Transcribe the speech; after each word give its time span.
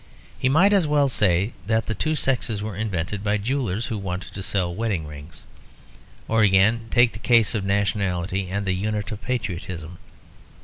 He 0.39 0.49
might 0.49 0.73
as 0.73 0.87
well 0.87 1.07
say 1.07 1.53
that 1.67 1.85
the 1.85 1.93
two 1.93 2.15
sexes 2.15 2.63
were 2.63 2.75
invented 2.75 3.23
by 3.23 3.37
jewellers 3.37 3.85
who 3.85 3.99
wanted 3.99 4.33
to 4.33 4.41
sell 4.41 4.73
wedding 4.73 5.05
rings. 5.05 5.45
Or 6.27 6.41
again, 6.41 6.87
take 6.89 7.13
the 7.13 7.19
case 7.19 7.53
of 7.53 7.63
nationality 7.63 8.49
and 8.49 8.65
the 8.65 8.73
unit 8.73 9.11
of 9.11 9.21
patriotism. 9.21 9.99